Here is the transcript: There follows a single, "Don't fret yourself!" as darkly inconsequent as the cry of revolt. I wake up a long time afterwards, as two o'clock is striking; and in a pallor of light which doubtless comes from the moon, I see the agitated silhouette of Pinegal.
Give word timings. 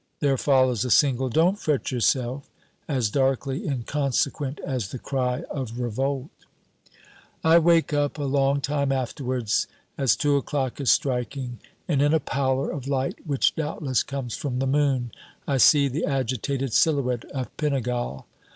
There 0.19 0.35
follows 0.35 0.83
a 0.83 0.89
single, 0.89 1.29
"Don't 1.29 1.59
fret 1.59 1.91
yourself!" 1.91 2.49
as 2.87 3.11
darkly 3.11 3.67
inconsequent 3.67 4.59
as 4.65 4.89
the 4.89 4.97
cry 4.97 5.43
of 5.51 5.79
revolt. 5.79 6.31
I 7.43 7.59
wake 7.59 7.93
up 7.93 8.17
a 8.17 8.23
long 8.23 8.61
time 8.61 8.91
afterwards, 8.91 9.67
as 9.99 10.15
two 10.15 10.37
o'clock 10.37 10.81
is 10.81 10.89
striking; 10.89 11.59
and 11.87 12.01
in 12.01 12.15
a 12.15 12.19
pallor 12.19 12.71
of 12.71 12.87
light 12.87 13.19
which 13.27 13.53
doubtless 13.53 14.01
comes 14.01 14.33
from 14.35 14.57
the 14.57 14.65
moon, 14.65 15.11
I 15.47 15.57
see 15.57 15.87
the 15.87 16.05
agitated 16.05 16.73
silhouette 16.73 17.25
of 17.25 17.55
Pinegal. 17.57 18.25